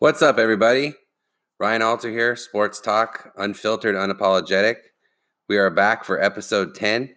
[0.00, 0.94] What's up, everybody?
[1.58, 4.76] Ryan Alter here, Sports Talk, unfiltered, unapologetic.
[5.46, 7.14] We are back for episode 10.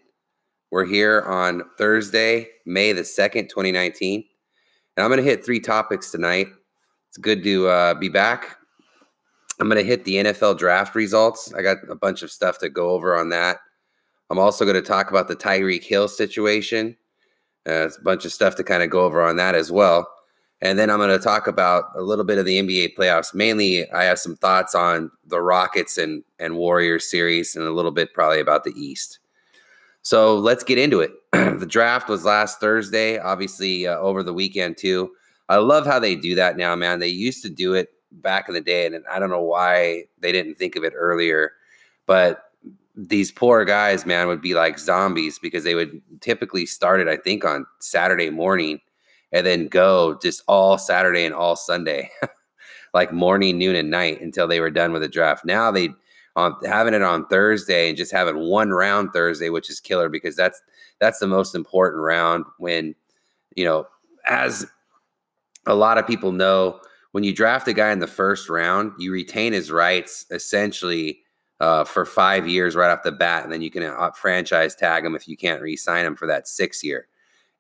[0.70, 4.26] We're here on Thursday, May the 2nd, 2019.
[4.98, 6.48] And I'm going to hit three topics tonight.
[7.08, 8.58] It's good to uh, be back.
[9.62, 11.54] I'm going to hit the NFL draft results.
[11.54, 13.60] I got a bunch of stuff to go over on that.
[14.30, 16.98] I'm also going to talk about the Tyreek Hill situation.
[17.66, 20.06] Uh, a bunch of stuff to kind of go over on that as well.
[20.64, 23.36] And then I'm going to talk about a little bit of the NBA playoffs.
[23.36, 27.92] Mainly, I have some thoughts on the Rockets and, and Warriors series and a little
[27.92, 29.20] bit probably about the East.
[30.04, 31.12] So let's get into it.
[31.34, 35.12] the draft was last Thursday, obviously uh, over the weekend too.
[35.50, 37.00] I love how they do that now, man.
[37.00, 40.32] They used to do it back in the day, and I don't know why they
[40.32, 41.52] didn't think of it earlier.
[42.06, 42.52] But
[42.96, 47.18] these poor guys, man, would be like zombies because they would typically start it, I
[47.18, 48.80] think, on Saturday morning
[49.34, 52.10] and then go just all Saturday and all Sunday,
[52.94, 55.44] like morning, noon, and night until they were done with the draft.
[55.44, 55.90] Now they
[56.36, 60.36] um, having it on Thursday and just having one round Thursday, which is killer because
[60.36, 60.62] that's
[61.00, 62.96] that's the most important round when
[63.56, 63.88] you know
[64.28, 64.66] as
[65.66, 66.80] a lot of people know
[67.12, 71.20] when you draft a guy in the first round, you retain his rights essentially
[71.60, 75.06] uh, for five years right off the bat, and then you can uh, franchise tag
[75.06, 77.08] him if you can't re-sign him for that six year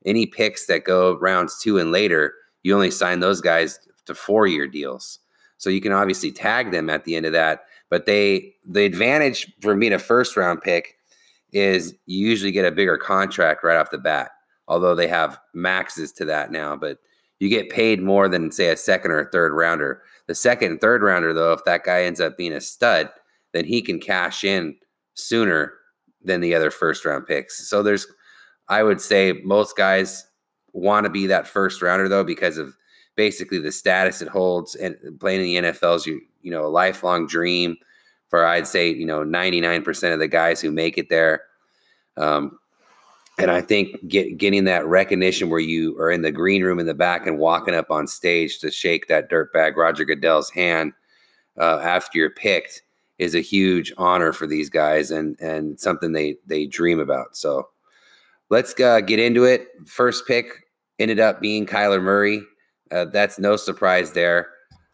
[0.06, 4.48] any picks that go rounds two and later, you only sign those guys to four
[4.48, 5.20] year deals.
[5.58, 7.66] So you can obviously tag them at the end of that.
[7.90, 10.98] But they the advantage for being a first round pick
[11.52, 14.32] is you usually get a bigger contract right off the bat.
[14.68, 16.98] Although they have maxes to that now, but
[17.40, 20.02] you get paid more than say a second or a third rounder.
[20.28, 23.10] The second and third rounder, though, if that guy ends up being a stud,
[23.52, 24.76] then he can cash in
[25.16, 25.74] sooner
[26.24, 27.68] than the other first round picks.
[27.68, 28.08] So there's
[28.74, 30.26] I would say most guys
[30.72, 32.76] want to be that first rounder though because of
[33.16, 36.68] basically the status it holds and playing in the NFL is you you know a
[36.68, 37.78] lifelong dream
[38.30, 41.44] for I'd say you know 99% of the guys who make it there.
[42.18, 42.58] Um,
[43.38, 46.88] and I think get, getting that recognition where you are in the green room in
[46.88, 50.94] the back and walking up on stage to shake that dirtbag Roger Goodell's hand
[51.60, 52.82] uh, after you're picked
[53.20, 57.38] is a huge honor for these guys and and something they they dream about.
[57.38, 57.70] So
[58.50, 59.68] let's uh, get into it.
[59.86, 60.46] First pick
[61.00, 62.42] ended up being Kyler Murray.
[62.92, 64.50] Uh, that's no surprise there.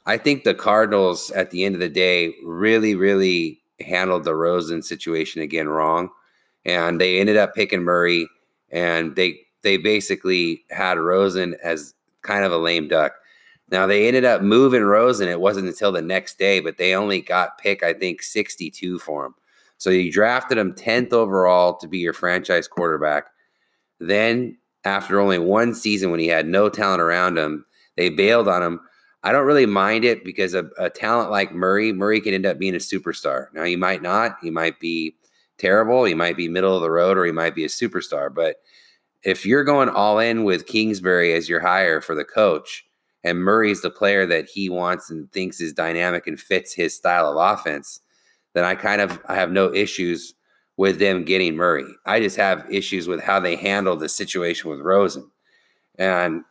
[0.06, 4.82] I think the Cardinals, at the end of the day, really, really handled the Rosen
[4.82, 6.10] situation again wrong,
[6.66, 8.28] and they ended up picking Murray,
[8.72, 13.14] and they they basically had Rosen as kind of a lame duck.
[13.72, 15.28] Now they ended up moving Rosen.
[15.28, 19.26] It wasn't until the next day, but they only got pick I think 62 for
[19.26, 19.36] him.
[19.78, 23.28] So you drafted him 10th overall to be your franchise quarterback.
[24.00, 27.66] Then, after only one season when he had no talent around him,
[27.98, 28.80] they bailed on him.
[29.24, 32.58] I don't really mind it because a, a talent like Murray, Murray can end up
[32.58, 33.48] being a superstar.
[33.54, 34.38] Now, he might not.
[34.42, 35.16] He might be
[35.58, 36.06] terrible.
[36.06, 38.34] He might be middle of the road or he might be a superstar.
[38.34, 38.58] But
[39.24, 42.86] if you're going all in with Kingsbury as your hire for the coach,
[43.24, 47.30] and Murray's the player that he wants and thinks is dynamic and fits his style
[47.30, 48.00] of offense,
[48.54, 50.34] then I kind of I have no issues
[50.80, 51.84] with them getting Murray.
[52.06, 55.30] I just have issues with how they handled the situation with Rosen.
[55.98, 56.46] And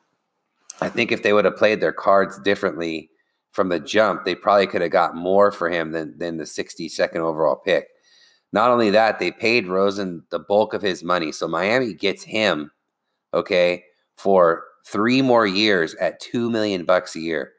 [0.83, 3.09] I think if they would have played their cards differently
[3.53, 7.17] from the jump, they probably could have got more for him than, than the 62nd
[7.17, 7.89] overall pick.
[8.53, 11.33] Not only that, they paid Rosen the bulk of his money.
[11.33, 12.71] So Miami gets him,
[13.33, 13.83] okay,
[14.19, 17.53] for three more years at two million bucks a year.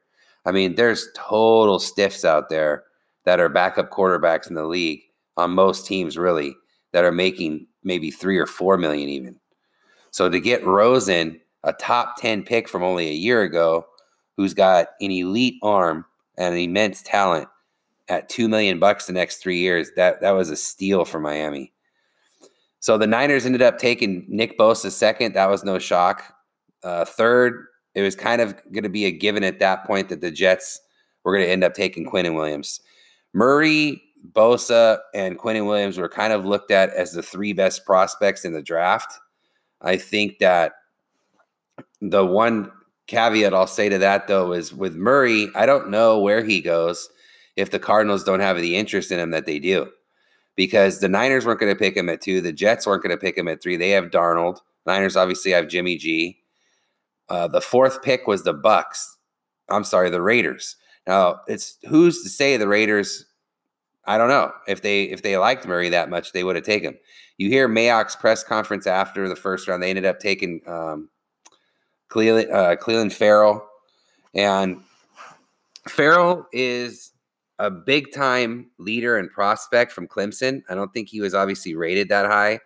[0.45, 2.83] I mean, there's total stiffs out there
[3.23, 5.01] that are backup quarterbacks in the league
[5.39, 6.55] on most teams really
[6.91, 9.39] that are making maybe three or four million even.
[10.11, 13.85] So to get Rosen, a top 10 pick from only a year ago,
[14.37, 16.05] who's got an elite arm
[16.37, 17.47] and an immense talent
[18.07, 21.71] at two million bucks the next three years, that that was a steal for Miami.
[22.79, 25.35] So the Niners ended up taking Nick Bosa second.
[25.35, 26.33] That was no shock.
[26.83, 30.21] Uh, third, it was kind of going to be a given at that point that
[30.21, 30.79] the Jets
[31.23, 32.79] were going to end up taking Quinnen Williams.
[33.33, 34.01] Murray
[34.33, 38.53] Bosa and Quinnen Williams were kind of looked at as the three best prospects in
[38.53, 39.13] the draft.
[39.81, 40.73] I think that
[42.01, 42.71] the one
[43.07, 47.09] caveat I'll say to that though is with Murray, I don't know where he goes
[47.55, 49.89] if the Cardinals don't have the interest in him that they do.
[50.55, 53.21] Because the Niners weren't going to pick him at two, the Jets weren't going to
[53.21, 53.77] pick him at three.
[53.77, 54.57] They have Darnold.
[54.85, 56.37] Niners obviously have Jimmy G.
[57.29, 59.17] Uh, the fourth pick was the Bucks.
[59.69, 60.75] I'm sorry, the Raiders.
[61.07, 63.25] Now it's who's to say the Raiders
[64.09, 66.93] I don't know if they if they liked Murray that much, they would have taken
[66.93, 66.99] him.
[67.37, 71.09] You hear Mayock's press conference after the first round; they ended up taking um,
[72.09, 73.63] Clelin, uh, Clelin Ferrell,
[74.33, 74.81] and
[75.87, 77.11] Ferrell is
[77.59, 80.63] a big time leader and prospect from Clemson.
[80.71, 82.59] I don't think he was obviously rated that high.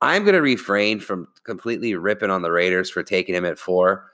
[0.00, 4.06] I'm going to refrain from completely ripping on the Raiders for taking him at four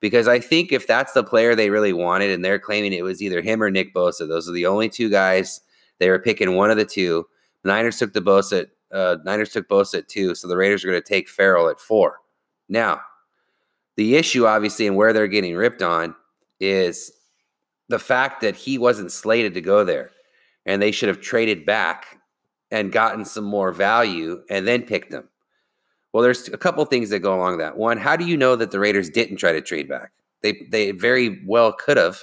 [0.00, 3.20] because I think if that's the player they really wanted and they're claiming it was
[3.20, 5.60] either him or Nick Bosa, those are the only two guys
[5.98, 7.26] they were picking one of the two.
[7.64, 8.66] Niners took the Bosa.
[8.92, 11.80] Uh, Niners took Bosa at two, so the Raiders are going to take Ferrell at
[11.80, 12.20] four.
[12.68, 13.00] Now,
[13.96, 16.14] the issue, obviously, and where they're getting ripped on
[16.60, 17.12] is
[17.88, 20.12] the fact that he wasn't slated to go there,
[20.64, 22.18] and they should have traded back
[22.70, 25.28] and gotten some more value and then picked him.
[26.12, 27.76] Well, there's a couple things that go along that.
[27.76, 30.12] One, how do you know that the Raiders didn't try to trade back?
[30.42, 32.18] They they very well could have,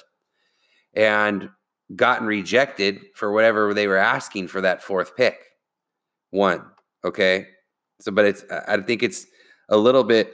[0.94, 1.50] and
[1.96, 5.38] gotten rejected for whatever they were asking for that fourth pick.
[6.32, 6.64] One,
[7.04, 7.48] okay.
[8.02, 9.26] So, but it's I think it's
[9.70, 10.34] a little bit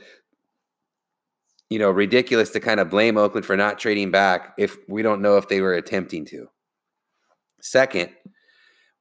[1.69, 5.21] you know, ridiculous to kind of blame Oakland for not trading back if we don't
[5.21, 6.47] know if they were attempting to.
[7.61, 8.09] Second,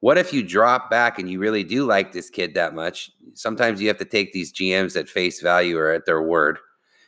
[0.00, 3.10] what if you drop back and you really do like this kid that much?
[3.34, 6.58] Sometimes you have to take these GMs at face value or at their word.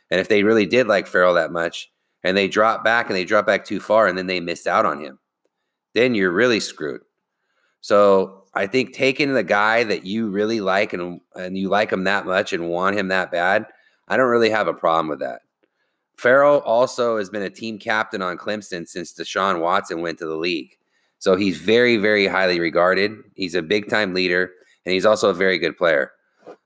[0.09, 1.89] And if they really did like Ferrell that much
[2.23, 4.85] and they drop back and they drop back too far and then they missed out
[4.85, 5.19] on him,
[5.93, 7.01] then you're really screwed.
[7.81, 12.03] So I think taking the guy that you really like and and you like him
[12.03, 13.65] that much and want him that bad,
[14.07, 15.41] I don't really have a problem with that.
[16.15, 20.35] Ferrell also has been a team captain on Clemson since Deshaun Watson went to the
[20.35, 20.77] league.
[21.17, 23.13] So he's very, very highly regarded.
[23.35, 24.51] He's a big time leader,
[24.85, 26.11] and he's also a very good player.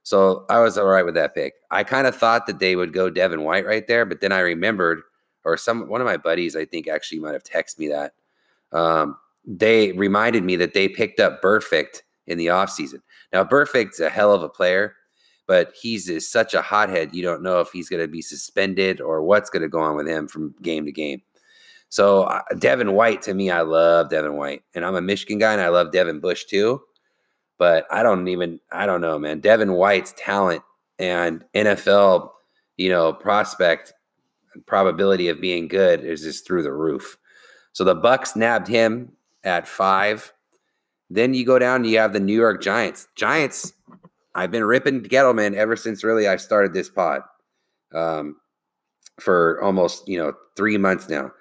[0.04, 1.54] So I was all right with that pick.
[1.72, 4.40] I kind of thought that they would go Devin White right there, but then I
[4.40, 5.02] remembered,
[5.44, 8.14] or some one of my buddies, I think actually might have texted me that.
[8.72, 13.02] Um, they reminded me that they picked up Burfict in the offseason.
[13.32, 14.96] Now, Burfict's a hell of a player
[15.48, 17.14] but he's is such a hothead.
[17.14, 19.96] You don't know if he's going to be suspended or what's going to go on
[19.96, 21.22] with him from game to game.
[21.90, 25.54] So uh, Devin White to me, I love Devin White, and I'm a Michigan guy,
[25.54, 26.82] and I love Devin Bush too.
[27.58, 29.40] But I don't even, I don't know, man.
[29.40, 30.62] Devin White's talent
[31.00, 32.32] and NFL,
[32.78, 33.94] you know, prospect
[34.66, 37.18] probability of being good is just through the roof.
[37.76, 39.12] So the Bucks nabbed him
[39.44, 40.32] at five.
[41.10, 43.10] Then you go down, you have the New York Giants.
[43.18, 43.74] Giants
[44.34, 47.22] I've been ripping Gettleman ever since really I started this pod
[47.94, 48.38] um,
[49.20, 51.32] for almost you know three months now.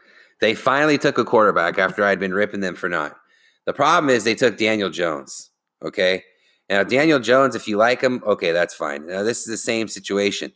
[0.40, 3.16] They finally took a quarterback after I'd been ripping them for not.
[3.64, 5.52] The problem is they took Daniel Jones.
[5.84, 6.24] Okay,
[6.68, 9.06] now Daniel Jones, if you like him, okay, that's fine.
[9.06, 10.52] Now this is the same situation.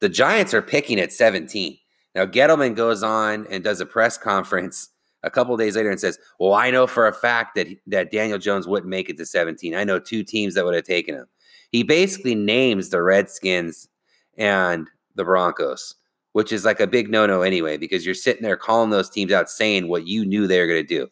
[0.00, 1.78] The Giants are picking at 17.
[2.16, 4.88] Now Gettleman goes on and does a press conference
[5.22, 8.38] a couple days later and says, "Well, I know for a fact that that Daniel
[8.38, 9.74] Jones wouldn't make it to 17.
[9.74, 11.26] I know two teams that would have taken him."
[11.72, 13.88] he basically names the Redskins
[14.36, 15.94] and the Broncos,
[16.32, 19.32] which is like a big no no anyway, because you're sitting there calling those teams
[19.32, 21.08] out saying what you knew they were going to do.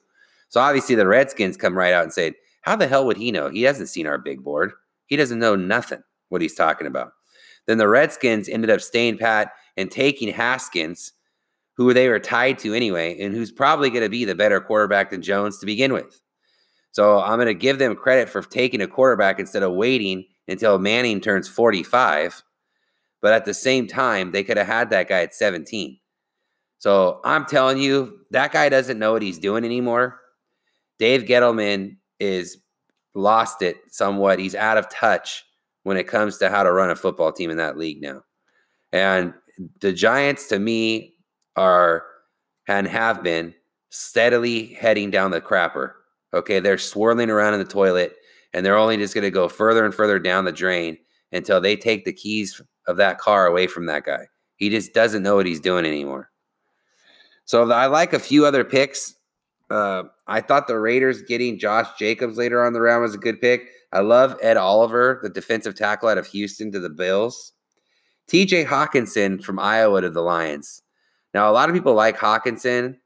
[0.50, 3.48] So obviously the Redskins come right out and say, How the hell would he know?
[3.48, 4.72] He hasn't seen our big board.
[5.06, 7.12] He doesn't know nothing what he's talking about.
[7.66, 11.12] Then the Redskins ended up staying pat and taking Haskins,
[11.80, 15.08] who they were tied to anyway, and who's probably going to be the better quarterback
[15.08, 16.20] than Jones to begin with.
[16.92, 20.78] So I'm going to give them credit for taking a quarterback instead of waiting until
[20.78, 22.42] Manning turns 45.
[23.22, 25.98] But at the same time, they could have had that guy at 17.
[26.76, 30.20] So I'm telling you, that guy doesn't know what he's doing anymore.
[30.98, 32.58] Dave Gettleman is
[33.14, 34.38] lost it somewhat.
[34.38, 35.46] He's out of touch
[35.84, 38.20] when it comes to how to run a football team in that league now.
[38.92, 39.32] And
[39.80, 41.14] the Giants, to me,
[41.60, 42.06] are
[42.68, 43.54] and have been
[43.90, 45.92] steadily heading down the crapper.
[46.32, 48.16] Okay, they're swirling around in the toilet
[48.54, 50.96] and they're only just going to go further and further down the drain
[51.32, 54.26] until they take the keys of that car away from that guy.
[54.56, 56.30] He just doesn't know what he's doing anymore.
[57.44, 59.14] So I like a few other picks.
[59.70, 63.40] Uh, I thought the Raiders getting Josh Jacobs later on the round was a good
[63.40, 63.68] pick.
[63.92, 67.52] I love Ed Oliver, the defensive tackle out of Houston to the Bills.
[68.30, 70.82] TJ Hockenson from Iowa to the Lions.
[71.34, 72.96] Now, a lot of people like Hockenson.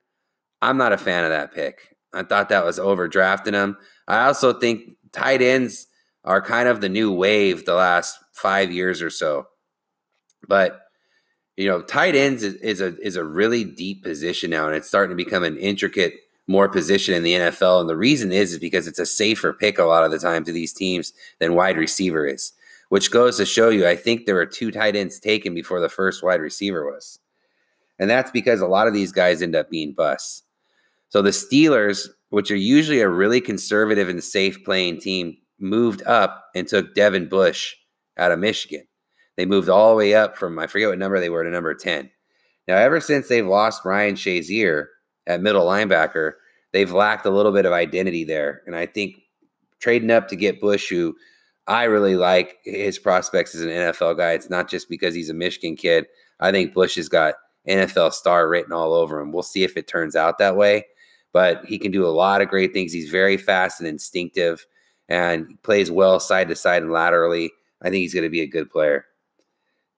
[0.62, 1.94] I'm not a fan of that pick.
[2.14, 3.76] I thought that was overdrafting him.
[4.08, 5.86] I also think tight ends
[6.24, 9.46] are kind of the new wave the last five years or so.
[10.48, 10.80] But
[11.56, 14.88] you know, tight ends is, is, a is a really deep position now, and it's
[14.88, 16.14] starting to become an intricate
[16.46, 17.80] more position in the NFL.
[17.80, 20.44] And the reason is is because it's a safer pick a lot of the time
[20.44, 22.52] to these teams than wide receiver is.
[22.90, 25.88] Which goes to show you, I think there were two tight ends taken before the
[25.88, 27.18] first wide receiver was.
[27.98, 30.42] And that's because a lot of these guys end up being busts.
[31.10, 36.46] So the Steelers which are usually a really conservative and safe playing team, moved up
[36.56, 37.76] and took Devin Bush
[38.18, 38.82] out of Michigan.
[39.36, 41.76] They moved all the way up from, I forget what number they were, to number
[41.76, 42.10] 10.
[42.66, 44.86] Now, ever since they've lost Ryan Shazier,
[45.28, 46.32] at middle linebacker,
[46.72, 48.62] they've lacked a little bit of identity there.
[48.66, 49.14] And I think
[49.78, 51.14] trading up to get Bush, who
[51.68, 55.34] I really like his prospects as an NFL guy, it's not just because he's a
[55.34, 56.06] Michigan kid.
[56.40, 57.36] I think Bush has got
[57.68, 59.32] NFL star written all over him.
[59.32, 60.86] We'll see if it turns out that way.
[61.32, 62.92] But he can do a lot of great things.
[62.92, 64.66] He's very fast and instinctive
[65.08, 67.50] and plays well side to side and laterally.
[67.82, 69.04] I think he's going to be a good player.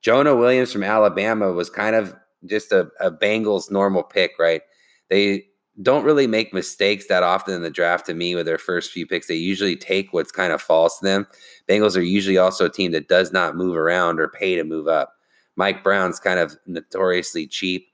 [0.03, 2.15] Jonah Williams from Alabama was kind of
[2.47, 4.63] just a, a Bengals normal pick, right?
[5.11, 5.45] They
[5.83, 9.07] don't really make mistakes that often in the draft to me with their first few
[9.07, 9.27] picks.
[9.27, 11.27] They usually take what's kind of false to them.
[11.69, 14.89] Bengals are usually also a team that does not move around or pay to move
[14.89, 15.16] up.
[15.57, 17.89] Mike Brown's kind of notoriously cheap,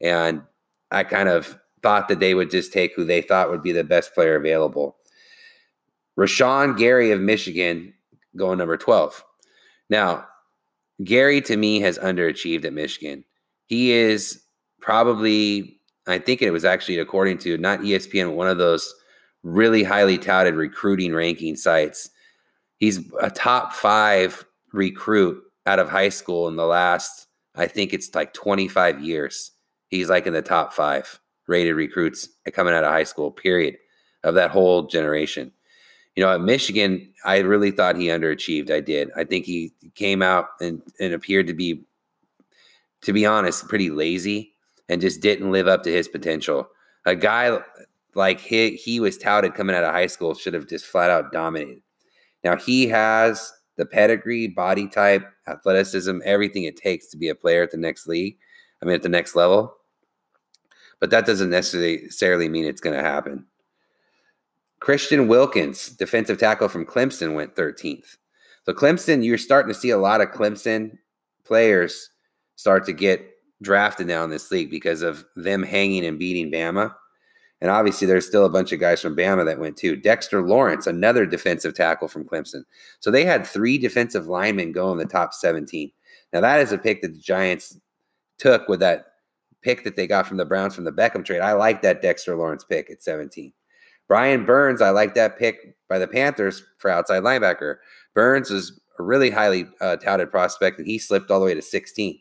[0.00, 0.42] and
[0.90, 3.84] I kind of thought that they would just take who they thought would be the
[3.84, 4.96] best player available.
[6.18, 7.94] Rashan Gary of Michigan
[8.36, 9.24] going number 12.
[9.90, 10.26] Now,
[11.04, 13.24] Gary to me has underachieved at Michigan.
[13.66, 14.42] He is
[14.80, 18.92] probably, I think it was actually according to not ESPN, one of those
[19.42, 22.10] really highly touted recruiting ranking sites.
[22.78, 28.14] He's a top five recruit out of high school in the last, I think it's
[28.14, 29.52] like 25 years.
[29.88, 33.76] He's like in the top five rated recruits coming out of high school, period,
[34.24, 35.52] of that whole generation.
[36.16, 38.70] You know, at Michigan, I really thought he underachieved.
[38.70, 39.10] I did.
[39.14, 41.84] I think he came out and, and appeared to be,
[43.02, 44.52] to be honest, pretty lazy
[44.88, 46.68] and just didn't live up to his potential.
[47.06, 47.58] A guy
[48.14, 51.30] like he, he was touted coming out of high school should have just flat out
[51.30, 51.82] dominated.
[52.42, 57.62] Now he has the pedigree, body type, athleticism, everything it takes to be a player
[57.62, 58.38] at the next league.
[58.82, 59.74] I mean, at the next level.
[61.00, 63.46] But that doesn't necessarily mean it's going to happen.
[64.80, 68.16] Christian Wilkins, defensive tackle from Clemson, went 13th.
[68.64, 70.98] So Clemson, you're starting to see a lot of Clemson
[71.44, 72.10] players
[72.56, 73.24] start to get
[73.62, 76.94] drafted now in this league because of them hanging and beating Bama.
[77.60, 79.96] And obviously, there's still a bunch of guys from Bama that went too.
[79.96, 82.62] Dexter Lawrence, another defensive tackle from Clemson.
[83.00, 85.90] So they had three defensive linemen go in the top 17.
[86.32, 87.78] Now, that is a pick that the Giants
[88.38, 89.06] took with that
[89.62, 91.40] pick that they got from the Browns from the Beckham trade.
[91.40, 93.52] I like that Dexter Lawrence pick at 17.
[94.06, 97.76] Brian Burns, I like that pick by the Panthers for outside linebacker.
[98.14, 101.62] Burns is a really highly uh, touted prospect, and he slipped all the way to
[101.62, 102.18] 16.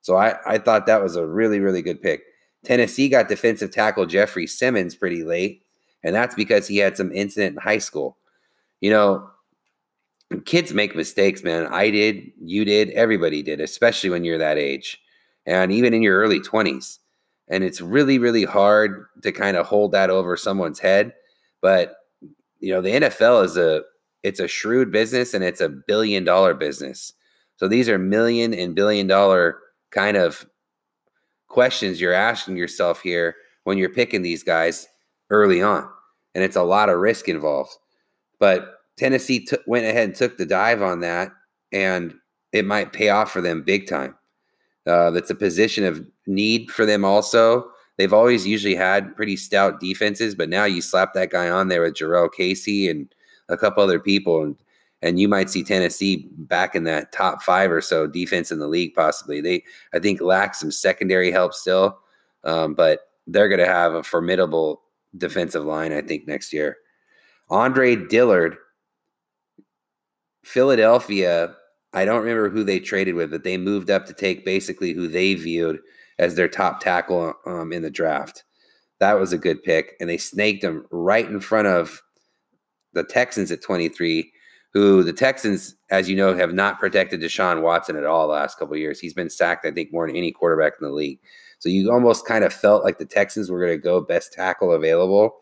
[0.00, 2.22] So I, I thought that was a really, really good pick.
[2.66, 5.62] Tennessee got defensive tackle Jeffrey Simmons pretty late,
[6.02, 8.18] and that's because he had some incident in high school.
[8.80, 9.30] You know,
[10.44, 11.66] kids make mistakes, man.
[11.68, 15.00] I did, you did, everybody did, especially when you're that age
[15.46, 16.98] and even in your early 20s.
[17.48, 21.14] And it's really, really hard to kind of hold that over someone's head.
[21.62, 21.94] But,
[22.58, 23.82] you know, the NFL is a,
[24.24, 27.12] it's a shrewd business and it's a billion dollar business.
[27.58, 29.60] So these are million and billion dollar
[29.92, 30.44] kind of
[31.56, 33.34] questions you're asking yourself here
[33.64, 34.86] when you're picking these guys
[35.30, 35.88] early on.
[36.34, 37.70] And it's a lot of risk involved.
[38.38, 41.32] But Tennessee t- went ahead and took the dive on that,
[41.72, 42.12] and
[42.52, 44.14] it might pay off for them big time.
[44.86, 47.70] Uh, that's a position of need for them also.
[47.96, 51.80] They've always usually had pretty stout defenses, but now you slap that guy on there
[51.80, 53.08] with Jurrell Casey and
[53.48, 54.56] a couple other people, and
[55.02, 58.68] and you might see Tennessee back in that top five or so defense in the
[58.68, 58.94] league.
[58.94, 61.98] Possibly, they I think lack some secondary help still,
[62.44, 64.82] um, but they're going to have a formidable
[65.16, 65.92] defensive line.
[65.92, 66.78] I think next year.
[67.48, 68.56] Andre Dillard,
[70.44, 71.54] Philadelphia.
[71.92, 75.08] I don't remember who they traded with, but they moved up to take basically who
[75.08, 75.80] they viewed
[76.18, 78.44] as their top tackle um, in the draft.
[78.98, 82.02] That was a good pick, and they snaked him right in front of
[82.92, 84.32] the Texans at 23
[84.76, 88.58] who the Texans, as you know, have not protected Deshaun Watson at all the last
[88.58, 89.00] couple years.
[89.00, 91.18] He's been sacked, I think, more than any quarterback in the league.
[91.60, 94.72] So you almost kind of felt like the Texans were going to go best tackle
[94.72, 95.38] available.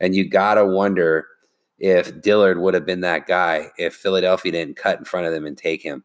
[0.00, 1.26] And you got to wonder
[1.78, 5.44] if Dillard would have been that guy if Philadelphia didn't cut in front of them
[5.44, 6.02] and take him,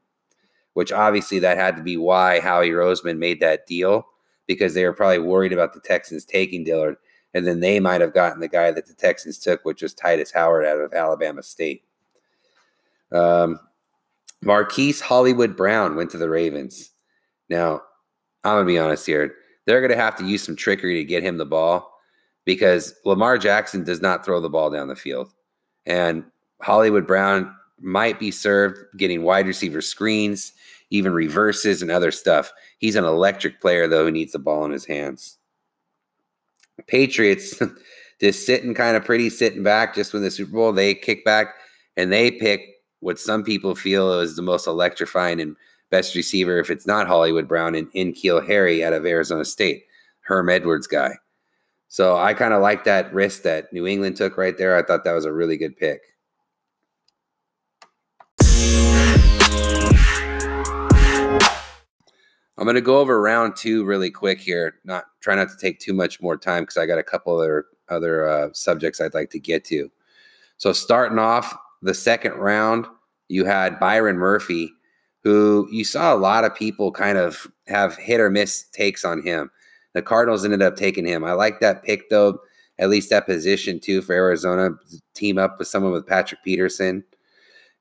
[0.74, 4.06] which obviously that had to be why Howie Roseman made that deal
[4.46, 6.98] because they were probably worried about the Texans taking Dillard.
[7.34, 10.34] And then they might have gotten the guy that the Texans took, which was Tytus
[10.34, 11.86] Howard out of Alabama State.
[13.13, 13.60] Um,
[14.41, 16.91] Marquise Hollywood Brown went to the Ravens.
[17.50, 17.82] Now,
[18.43, 19.36] I'm gonna be honest here.
[19.65, 21.89] They're gonna have to use some trickery to get him the ball
[22.46, 25.32] because Lamar Jackson does not throw the ball down the field,
[25.86, 26.25] and
[26.62, 30.53] Hollywood Brown might be served getting wide receiver screens,
[30.89, 32.51] even reverses and other stuff.
[32.79, 35.38] He's an electric player though who needs the ball in his hands.
[36.88, 37.62] Patriots
[38.22, 39.96] just sitting kind of pretty, sitting back.
[39.96, 41.55] Just win the Super Bowl, they kick back
[41.98, 42.73] and they pick
[43.03, 45.57] what some people feel is the most electrifying and
[45.89, 49.83] best receiver, if it's not Hollywood Brown and N'Keal Harry out of Arizona State,
[50.22, 51.12] Herm Edwards guy.
[51.89, 54.77] So I kind of like that risk that New England took right there.
[54.77, 56.01] I thought that was a really good pick.
[62.57, 64.75] I'm going to go over round two really quick here.
[64.86, 67.65] Not try not to take too much more time because I got a couple other
[67.89, 69.91] other uh, subjects I'd like to get to.
[70.57, 71.53] So starting off
[71.84, 72.86] the second round,
[73.28, 74.74] you had Byron Murphy,
[75.24, 79.22] who you saw a lot of people kind of have hit or miss takes on
[79.22, 79.52] him.
[79.94, 81.24] The Cardinals ended up taking him.
[81.24, 82.40] I like that pick though,
[82.80, 84.72] at least that position too for Arizona.
[85.13, 87.04] Team up with someone with Patrick Peterson,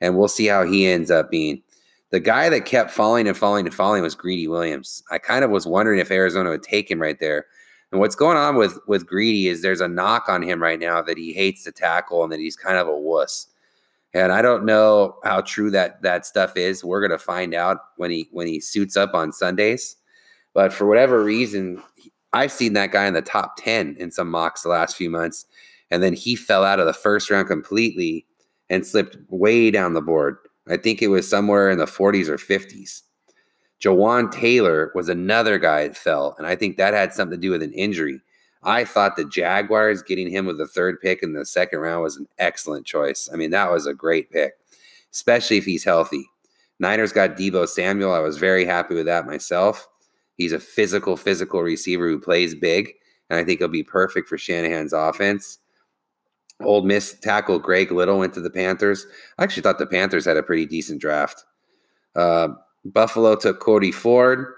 [0.01, 1.63] and we'll see how he ends up being.
[2.11, 5.03] The guy that kept falling and falling and falling was Greedy Williams.
[5.11, 7.47] I kind of was wondering if Arizona would take him right there.
[7.91, 11.03] And what's going on with with Greedy is there's a knock on him right now
[11.03, 13.47] that he hates to tackle and that he's kind of a wuss.
[14.15, 16.85] And I don't know how true that that stuff is.
[16.85, 19.97] We're gonna find out when he when he suits up on Sundays.
[20.55, 21.83] But for whatever reason,
[22.33, 25.47] I've seen that guy in the top ten in some mocks the last few months,
[25.91, 28.27] and then he fell out of the first round completely
[28.69, 30.37] and slipped way down the board.
[30.69, 33.03] I think it was somewhere in the 40s or 50s.
[33.83, 37.51] Jawaan Taylor was another guy that fell, and I think that had something to do
[37.51, 38.21] with an injury.
[38.63, 42.17] I thought the Jaguars getting him with the third pick in the second round was
[42.17, 43.29] an excellent choice.
[43.33, 44.53] I mean, that was a great pick,
[45.13, 46.29] especially if he's healthy.
[46.79, 48.13] Niners got Deebo Samuel.
[48.13, 49.89] I was very happy with that myself.
[50.37, 52.93] He's a physical, physical receiver who plays big,
[53.31, 55.59] and I think he'll be perfect for Shanahan's offense.
[56.61, 59.07] Ole Miss tackle Greg Little went to the Panthers.
[59.39, 61.45] I actually thought the Panthers had a pretty decent draft.
[62.15, 62.49] Uh,
[62.85, 64.55] Buffalo took Cody Ford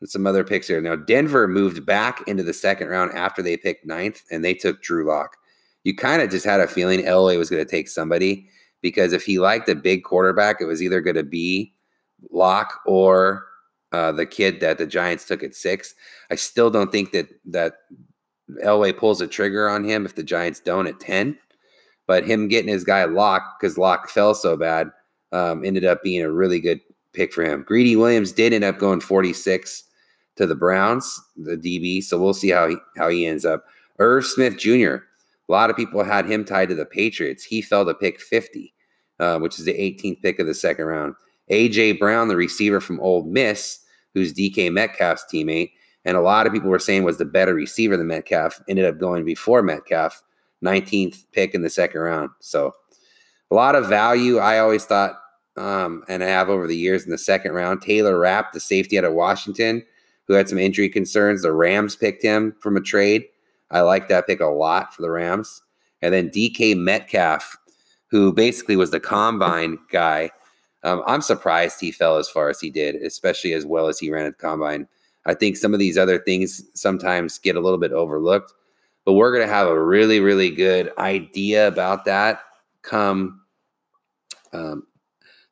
[0.00, 0.80] and some other picks here.
[0.80, 4.82] Now, Denver moved back into the second round after they picked ninth, and they took
[4.82, 5.36] Drew Lock.
[5.84, 8.48] You kind of just had a feeling Elway was going to take somebody
[8.80, 11.74] because if he liked a big quarterback, it was either going to be
[12.30, 13.46] Lock or
[13.92, 15.94] uh, the kid that the Giants took at six.
[16.30, 17.74] I still don't think that that
[18.62, 21.38] Elway pulls a trigger on him if the Giants don't at 10.
[22.06, 24.90] But him getting his guy Lock because Lock fell so bad
[25.32, 26.80] um, ended up being a really good
[27.12, 27.64] pick for him.
[27.66, 29.84] Greedy Williams did end up going 46
[30.36, 32.02] to the Browns, the DB.
[32.02, 33.64] So we'll see how he, how he ends up.
[33.98, 34.96] Irv Smith Jr.
[35.48, 37.44] A lot of people had him tied to the Patriots.
[37.44, 38.72] He fell to pick 50,
[39.20, 41.14] uh, which is the 18th pick of the second round.
[41.50, 43.80] AJ Brown, the receiver from Ole Miss,
[44.14, 45.72] who's DK Metcalf's teammate,
[46.04, 48.98] and a lot of people were saying was the better receiver than Metcalf, ended up
[48.98, 50.22] going before Metcalf,
[50.64, 52.30] 19th pick in the second round.
[52.40, 52.72] So
[53.50, 54.38] a lot of value.
[54.38, 55.16] I always thought,
[55.56, 57.82] um, and I have over the years in the second round.
[57.82, 59.84] Taylor Rapp, the safety out of Washington,
[60.26, 61.42] who had some injury concerns.
[61.42, 63.24] The Rams picked him from a trade.
[63.70, 65.62] I like that pick a lot for the Rams.
[66.02, 67.56] And then DK Metcalf,
[68.08, 70.30] who basically was the combine guy.
[70.82, 74.10] Um, I'm surprised he fell as far as he did, especially as well as he
[74.10, 74.86] ran at the combine.
[75.26, 78.52] I think some of these other things sometimes get a little bit overlooked,
[79.04, 82.40] but we're going to have a really, really good idea about that
[82.82, 83.40] come
[84.52, 84.86] um,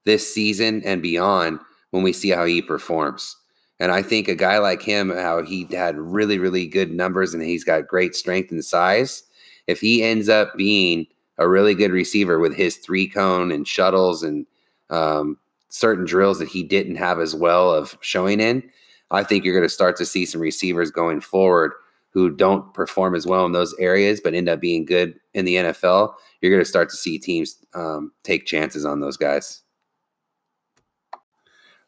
[0.04, 1.58] this season and beyond
[1.90, 3.36] when we see how he performs.
[3.82, 7.42] And I think a guy like him, how he had really, really good numbers and
[7.42, 9.24] he's got great strength and size.
[9.66, 11.04] If he ends up being
[11.38, 14.46] a really good receiver with his three cone and shuttles and
[14.90, 15.36] um,
[15.68, 18.62] certain drills that he didn't have as well of showing in,
[19.10, 21.72] I think you're going to start to see some receivers going forward
[22.10, 25.56] who don't perform as well in those areas, but end up being good in the
[25.56, 26.14] NFL.
[26.40, 29.61] You're going to start to see teams um, take chances on those guys.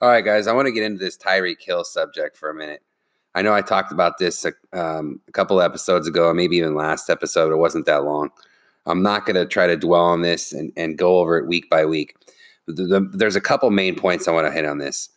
[0.04, 2.82] All right, guys, I want to get into this Tyreek Hill subject for a minute.
[3.34, 7.08] I know I talked about this a, um, a couple episodes ago, maybe even last
[7.08, 7.50] episode.
[7.50, 8.28] It wasn't that long.
[8.84, 11.70] I'm not going to try to dwell on this and, and go over it week
[11.70, 12.16] by week.
[12.66, 15.08] The, the, there's a couple main points I want to hit on this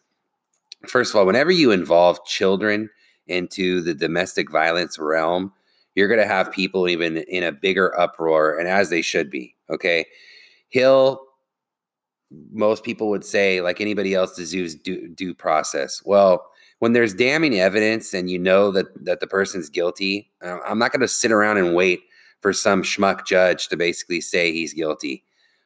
[0.86, 2.90] first of all, whenever you involve children
[3.28, 5.52] into the domestic violence realm,
[5.96, 9.54] you're going to have people even in a bigger uproar, and as they should be.
[9.70, 10.06] Okay.
[10.70, 11.27] Hill,
[12.52, 16.02] most people would say, like anybody else, deserves due, due process.
[16.06, 16.46] Well,
[16.80, 20.92] when there's damning evidence and you know that that the person's guilty, uh, I'm not
[20.92, 22.02] going to sit around and wait
[22.42, 25.24] for some schmuck judge to basically say he's guilty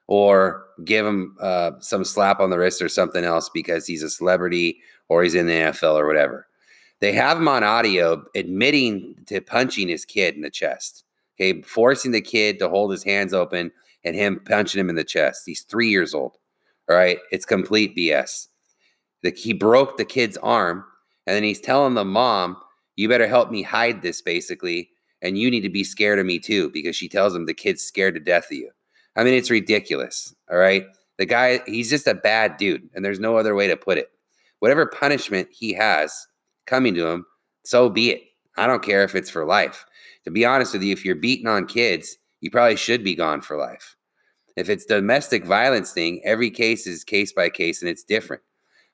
[0.08, 4.10] or give him uh, some slap on the wrist or something else because he's a
[4.10, 6.47] celebrity or he's in the NFL or whatever.
[7.00, 11.04] They have him on audio admitting to punching his kid in the chest.
[11.39, 13.71] Okay, forcing the kid to hold his hands open
[14.04, 15.43] and him punching him in the chest.
[15.45, 16.38] He's three years old.
[16.91, 18.47] All right, it's complete BS.
[19.23, 20.84] The, he broke the kid's arm,
[21.25, 22.58] and then he's telling the mom,
[22.97, 24.89] "You better help me hide this," basically,
[25.21, 27.82] and you need to be scared of me too, because she tells him the kid's
[27.82, 28.71] scared to death of you.
[29.15, 30.36] I mean, it's ridiculous.
[30.51, 30.86] All right,
[31.17, 34.10] the guy, he's just a bad dude, and there's no other way to put it
[34.60, 36.27] whatever punishment he has
[36.65, 37.25] coming to him,
[37.63, 38.21] so be it.
[38.58, 39.86] I don't care if it's for life.
[40.25, 43.41] To be honest with you, if you're beating on kids, you probably should be gone
[43.41, 43.95] for life.
[44.56, 48.44] If it's domestic violence thing, every case is case by case and it's different.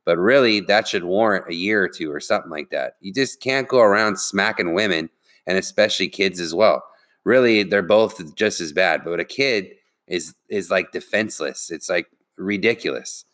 [0.06, 2.94] But really, that should warrant a year or two or something like that.
[3.02, 5.10] You just can't go around smacking women
[5.46, 6.84] and especially kids as well.
[7.26, 9.04] Really, they're both just as bad.
[9.04, 9.72] But a kid
[10.08, 11.70] is is like defenseless.
[11.72, 13.26] It's like ridiculous.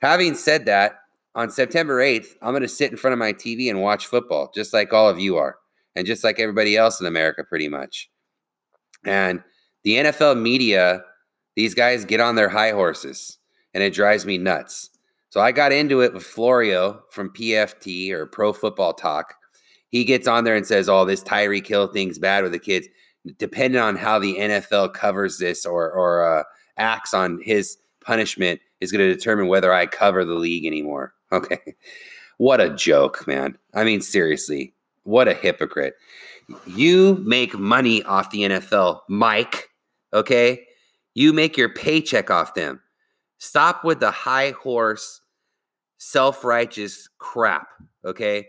[0.00, 0.98] Having said that,
[1.34, 4.52] on September 8th, I'm going to sit in front of my TV and watch football,
[4.54, 5.56] just like all of you are,
[5.96, 8.08] and just like everybody else in America, pretty much.
[9.04, 9.42] And
[9.82, 11.02] the NFL media,
[11.56, 13.38] these guys get on their high horses,
[13.72, 14.90] and it drives me nuts.
[15.30, 19.34] So I got into it with Florio from PFT or Pro Football Talk.
[19.88, 22.88] He gets on there and says, "Oh, this Tyreek Hill thing's bad with the kids."
[23.38, 26.44] Depending on how the NFL covers this or or uh,
[26.76, 31.14] acts on his punishment, is going to determine whether I cover the league anymore.
[31.32, 31.58] Okay.
[32.38, 33.58] What a joke, man.
[33.74, 35.94] I mean, seriously, what a hypocrite.
[36.66, 39.70] You make money off the NFL, Mike.
[40.12, 40.64] Okay.
[41.14, 42.80] You make your paycheck off them.
[43.38, 45.20] Stop with the high horse,
[45.98, 47.68] self righteous crap.
[48.04, 48.46] Okay.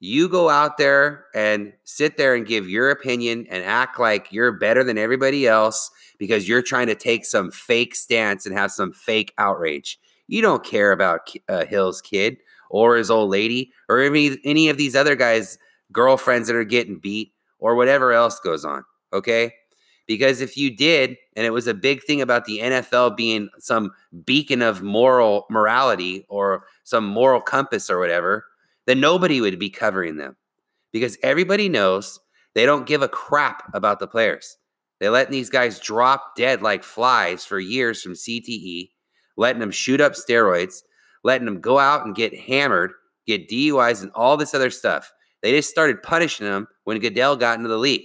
[0.00, 4.52] You go out there and sit there and give your opinion and act like you're
[4.52, 8.92] better than everybody else because you're trying to take some fake stance and have some
[8.92, 9.98] fake outrage.
[10.28, 12.36] You don't care about uh, Hill's kid
[12.70, 15.58] or his old lady or any, any of these other guys'
[15.90, 18.84] girlfriends that are getting beat or whatever else goes on.
[19.12, 19.52] Okay.
[20.08, 23.92] Because if you did, and it was a big thing about the NFL being some
[24.24, 28.46] beacon of moral morality or some moral compass or whatever,
[28.86, 30.36] then nobody would be covering them
[30.92, 32.18] because everybody knows
[32.54, 34.56] they don't give a crap about the players.
[34.98, 38.88] They letting these guys drop dead like flies for years from CTE
[39.38, 40.82] letting them shoot up steroids,
[41.24, 42.90] letting them go out and get hammered,
[43.26, 45.10] get DUIs, and all this other stuff.
[45.40, 48.04] They just started punishing them when Goodell got into the league.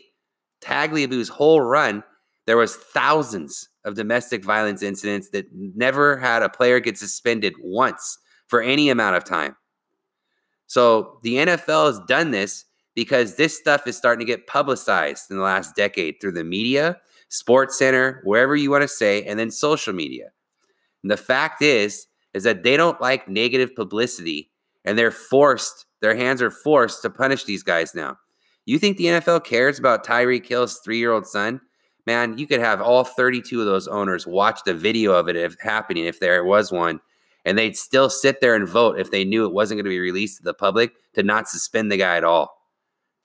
[0.63, 2.03] Tagliabue's whole run,
[2.45, 8.17] there was thousands of domestic violence incidents that never had a player get suspended once
[8.47, 9.55] for any amount of time.
[10.67, 15.37] So the NFL has done this because this stuff is starting to get publicized in
[15.37, 16.97] the last decade through the media,
[17.29, 20.29] Sports Center, wherever you want to say, and then social media.
[21.01, 24.51] And the fact is, is that they don't like negative publicity
[24.85, 28.17] and they're forced, their hands are forced to punish these guys now.
[28.65, 31.61] You think the NFL cares about Tyreek Hill's three year old son?
[32.05, 35.55] Man, you could have all 32 of those owners watch the video of it if
[35.61, 36.99] happening if there was one,
[37.45, 39.99] and they'd still sit there and vote if they knew it wasn't going to be
[39.99, 42.57] released to the public to not suspend the guy at all.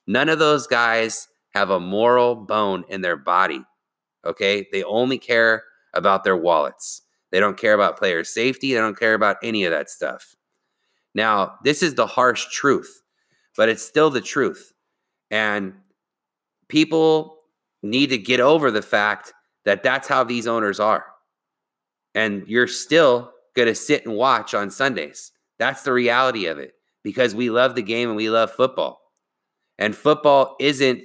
[0.06, 3.62] None of those guys have a moral bone in their body.
[4.24, 4.66] Okay.
[4.72, 7.02] They only care about their wallets.
[7.30, 8.72] They don't care about player safety.
[8.72, 10.34] They don't care about any of that stuff.
[11.14, 13.02] Now, this is the harsh truth,
[13.56, 14.72] but it's still the truth.
[15.30, 15.74] And
[16.68, 17.38] people
[17.82, 19.32] need to get over the fact
[19.64, 21.06] that that's how these owners are.
[22.14, 25.32] And you're still going to sit and watch on Sundays.
[25.58, 29.00] That's the reality of it because we love the game and we love football.
[29.78, 31.02] And football isn't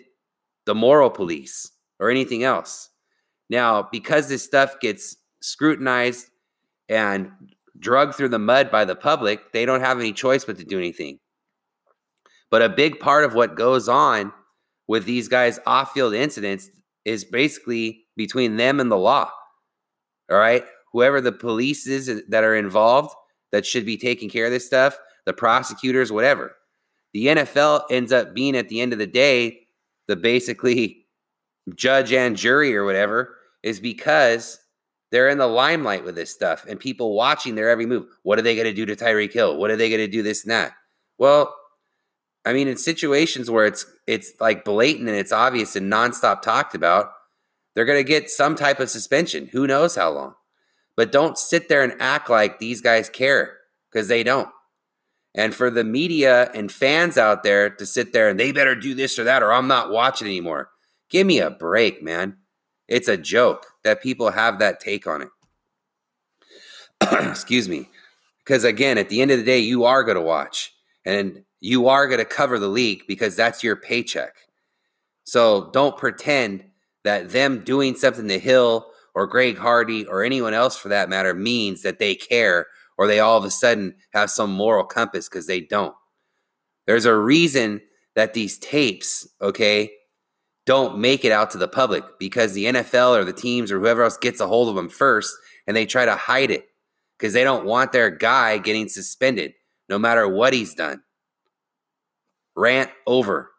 [0.66, 2.90] the moral police or anything else.
[3.50, 6.30] Now, because this stuff gets scrutinized
[6.90, 7.32] and
[7.80, 10.78] drugged through the mud by the public, they don't have any choice but to do
[10.78, 11.20] anything.
[12.54, 14.32] But a big part of what goes on
[14.88, 16.70] with these guys off field incidents
[17.04, 19.32] is basically between them and the law.
[20.30, 20.64] All right.
[20.92, 23.12] Whoever the police is that are involved
[23.52, 26.56] that should be taking care of this stuff, the prosecutors, whatever.
[27.16, 29.62] The NFL ends up being at the end of the day,
[30.08, 31.08] the basically
[31.74, 34.60] judge and jury or whatever, is because
[35.10, 38.06] they're in the limelight with this stuff and people watching their every move.
[38.22, 39.58] What are they going to do to Tyreek Hill?
[39.58, 40.74] What are they going to do this and that?
[41.18, 41.56] Well,
[42.46, 46.76] I mean, in situations where it's it's like blatant and it's obvious and nonstop talked
[46.76, 47.12] about,
[47.74, 49.48] they're going to get some type of suspension.
[49.52, 50.36] Who knows how long?
[50.96, 53.58] But don't sit there and act like these guys care
[53.92, 54.50] because they don't.
[55.36, 58.94] And for the media and fans out there to sit there and they better do
[58.94, 60.70] this or that or I'm not watching anymore.
[61.10, 62.38] Give me a break, man.
[62.88, 65.30] It's a joke that people have that take on it.
[67.30, 67.90] Excuse me.
[68.44, 70.74] Because again, at the end of the day, you are going to watch
[71.06, 74.34] and you are going to cover the leak because that's your paycheck.
[75.24, 76.66] So don't pretend
[77.06, 81.34] that them doing something to Hill or Greg Hardy or anyone else for that matter
[81.34, 85.48] means that they care or they all of a sudden have some moral compass because
[85.48, 85.96] they don't.
[86.86, 87.80] There's a reason
[88.14, 89.90] that these tapes, okay,
[90.66, 94.04] don't make it out to the public because the NFL or the teams or whoever
[94.04, 95.34] else gets a hold of them first
[95.66, 96.66] and they try to hide it
[97.18, 99.54] because they don't want their guy getting suspended
[99.88, 101.02] no matter what he's done.
[102.56, 103.50] Rant over.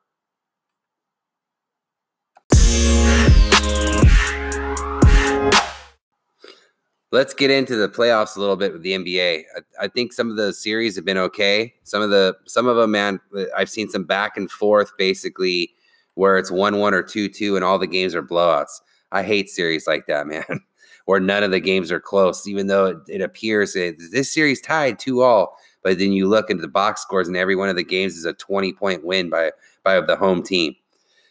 [7.11, 9.45] Let's get into the playoffs a little bit with the NBA.
[9.57, 11.75] I, I, think some of the series have been okay.
[11.85, 13.21] Some of the some of them, man,
[13.57, 15.71] I've seen some back and forth basically
[16.15, 18.81] where it's one one or two two, and all the games are blowouts.
[19.13, 20.61] I hate series like that, man,
[21.05, 24.61] where none of the games are close, even though it, it appears it, this series
[24.61, 27.77] tied two all but then you look into the box scores, and every one of
[27.77, 29.53] the games is a twenty point win by
[29.85, 30.75] by the home team.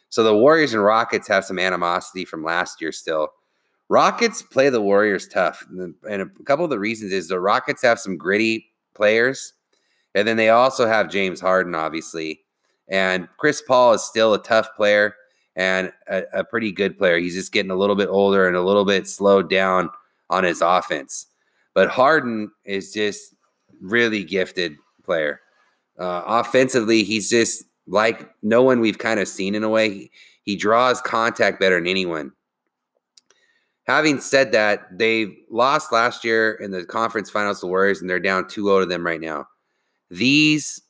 [0.07, 3.29] So the Warriors and Rockets have some animosity from last year still.
[3.89, 5.65] Rockets play the Warriors tough.
[5.69, 9.53] And a couple of the reasons is the Rockets have some gritty players.
[10.15, 12.41] And then they also have James Harden, obviously.
[12.87, 15.15] And Chris Paul is still a tough player
[15.55, 17.17] and a, a, pretty good player.
[17.17, 19.89] He's just getting a little bit older and a little bit slowed down
[20.29, 21.27] on his offense.
[21.73, 23.33] But Harden is just
[23.81, 25.41] really gifted player.
[25.99, 29.89] Uh, offensively, he's just like no one we've kind of seen in a way.
[29.89, 30.11] He,
[30.43, 32.31] he draws contact better than anyone.
[33.85, 38.19] Having said that, they lost last year in the conference finals to Warriors, and they're
[38.19, 39.45] down 2 0 to them right now.
[40.09, 40.81] These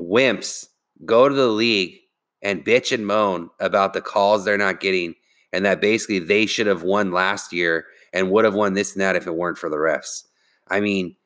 [0.00, 0.66] wimps
[1.04, 1.98] go to the league
[2.42, 5.14] and bitch and moan about the calls they're not getting,
[5.52, 9.02] and that basically they should have won last year and would have won this and
[9.02, 10.24] that if it weren't for the refs.
[10.68, 11.16] I mean,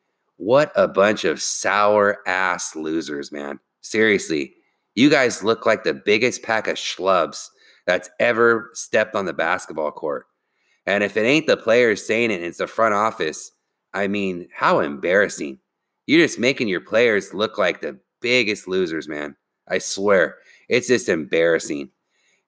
[0.43, 3.59] what a bunch of sour ass losers, man.
[3.79, 4.53] Seriously,
[4.93, 7.47] you guys look like the biggest pack of schlubs
[7.87, 10.25] that's ever stepped on the basketball court.
[10.85, 13.51] And if it ain't the players saying it, it's the front office.
[13.93, 15.59] I mean, how embarrassing.
[16.07, 19.37] You're just making your players look like the biggest losers, man.
[19.69, 20.35] I swear.
[20.67, 21.89] It's just embarrassing.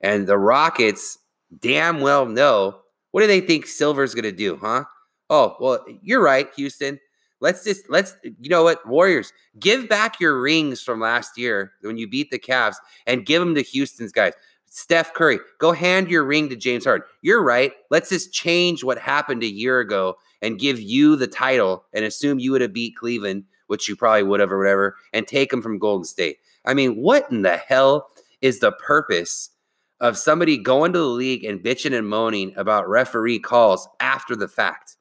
[0.01, 1.17] And the Rockets
[1.61, 2.79] damn well know
[3.11, 4.83] what do they think Silver's going to do, huh?
[5.29, 6.99] Oh, well, you're right, Houston.
[7.41, 11.97] Let's just let's you know what, Warriors, give back your rings from last year when
[11.97, 14.33] you beat the Cavs and give them to Houston's guys.
[14.67, 17.07] Steph Curry, go hand your ring to James Harden.
[17.21, 17.71] You're right.
[17.91, 22.39] Let's just change what happened a year ago and give you the title and assume
[22.39, 25.61] you would have beat Cleveland, which you probably would have or whatever, and take them
[25.61, 26.37] from Golden State.
[26.65, 28.09] I mean, what in the hell
[28.41, 29.49] is the purpose
[30.01, 34.49] of somebody going to the league and bitching and moaning about referee calls after the
[34.49, 34.97] fact?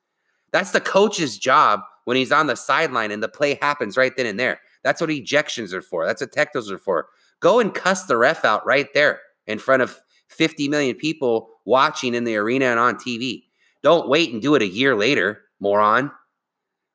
[0.53, 4.27] That's the coach's job when he's on the sideline and the play happens right then
[4.27, 4.61] and there.
[4.83, 6.07] That's what ejections are for.
[6.07, 7.09] That's what technos are for.
[7.41, 12.15] Go and cuss the ref out right there in front of 50 million people watching
[12.15, 13.45] in the arena and on TV.
[13.83, 16.11] Don't wait and do it a year later, moron.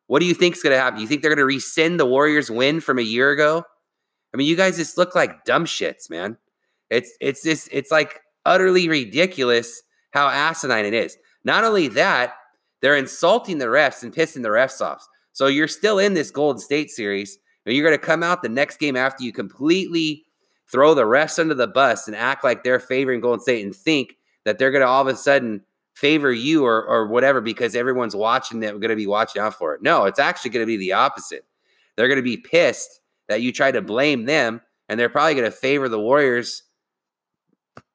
[0.07, 0.99] What do you think is going to happen?
[0.99, 3.63] You think they're going to rescind the Warriors win from a year ago?
[4.33, 6.37] I mean, you guys just look like dumb shits, man.
[6.89, 11.17] It's it's this it's like utterly ridiculous how asinine it is.
[11.43, 12.33] Not only that,
[12.81, 15.07] they're insulting the refs and pissing the refs off.
[15.33, 18.49] So you're still in this Golden State series, and you're going to come out the
[18.49, 20.25] next game after you completely
[20.71, 24.17] throw the refs under the bus and act like they're favoring Golden State and think
[24.45, 25.61] that they're going to all of a sudden
[25.95, 29.53] favor you or, or whatever because everyone's watching that we're going to be watching out
[29.53, 29.81] for it.
[29.81, 31.45] No, it's actually going to be the opposite.
[31.95, 35.49] They're going to be pissed that you try to blame them, and they're probably going
[35.49, 36.63] to favor the Warriors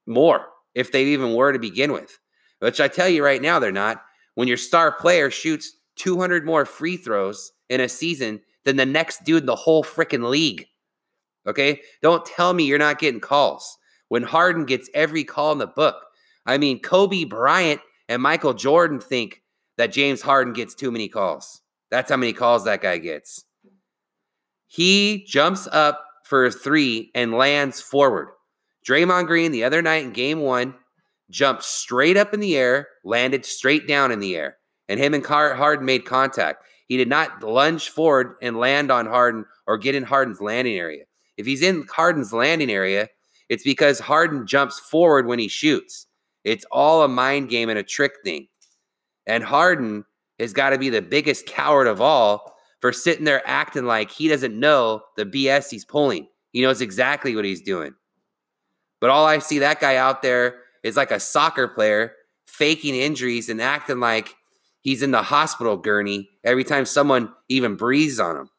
[0.07, 2.19] more if they even were to begin with.
[2.59, 4.03] Which I tell you right now, they're not.
[4.35, 9.25] When your star player shoots 200 more free throws in a season than the next
[9.25, 10.67] dude in the whole freaking league.
[11.47, 11.81] Okay.
[12.03, 15.97] Don't tell me you're not getting calls when Harden gets every call in the book.
[16.47, 19.43] I mean, Kobe Bryant and Michael Jordan think
[19.77, 21.61] that James Harden gets too many calls.
[21.91, 23.45] That's how many calls that guy gets.
[24.67, 28.29] He jumps up for a three and lands forward.
[28.87, 30.75] Draymond Green the other night in game one
[31.31, 34.59] jumped straight up in the air, landed straight down in the air,
[34.89, 36.65] and him and Harden made contact.
[36.87, 41.05] He did not lunge forward and land on Harden or get in Harden's landing area.
[41.37, 43.09] If he's in Harden's landing area,
[43.49, 46.07] it's because Harden jumps forward when he shoots.
[46.45, 48.49] It's all a mind game and a trick thing.
[49.27, 50.05] And Harden
[50.39, 54.29] has got to be the biggest coward of all for sitting there acting like he
[54.29, 56.29] doesn't know the BS he's pulling.
[56.53, 57.95] He knows exactly what he's doing.
[59.01, 62.13] But all I see that guy out there is like a soccer player
[62.47, 64.37] faking injuries and acting like
[64.83, 68.51] he's in the hospital gurney every time someone even breathes on him.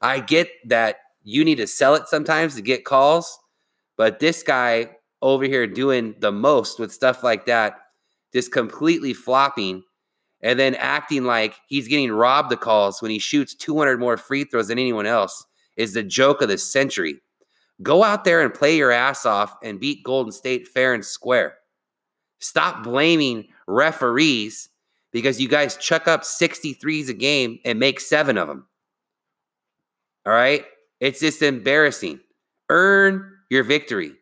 [0.00, 3.38] I get that you need to sell it sometimes to get calls.
[3.96, 7.78] But this guy over here doing the most with stuff like that,
[8.32, 9.82] just completely flopping
[10.40, 14.44] and then acting like he's getting robbed the calls when he shoots 200 more free
[14.44, 15.44] throws than anyone else
[15.76, 17.20] is the joke of the century.
[17.82, 21.58] Go out there and play your ass off and beat Golden State fair and square.
[22.40, 24.68] Stop blaming referees
[25.12, 28.66] because you guys chuck up 63s a game and make seven of them.
[30.26, 30.64] All right?
[31.00, 32.20] It's just embarrassing.
[32.68, 34.12] Earn your victory.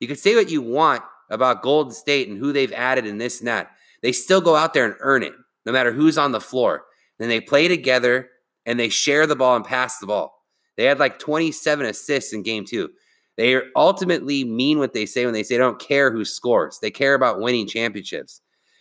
[0.00, 3.40] You can say what you want about Golden State and who they've added in this
[3.40, 3.70] and that.
[4.02, 5.34] They still go out there and earn it.
[5.64, 6.84] no matter who's on the floor.
[7.18, 8.28] Then they play together
[8.66, 10.41] and they share the ball and pass the ball.
[10.82, 12.90] They had like 27 assists in game two.
[13.36, 16.80] They ultimately mean what they say when they say they don't care who scores.
[16.82, 18.40] They care about winning championships.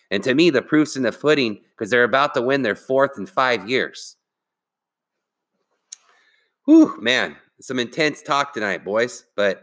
[0.09, 3.19] And to me, the proof's in the footing because they're about to win their fourth
[3.19, 4.15] in five years.
[6.65, 9.61] Whew, man, some intense talk tonight, boys, but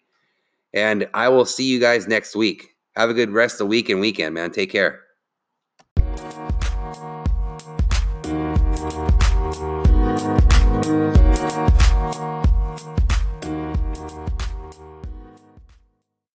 [0.74, 2.76] And I will see you guys next week.
[2.96, 4.52] Have a good rest of the week and weekend, man.
[4.52, 5.02] Take care.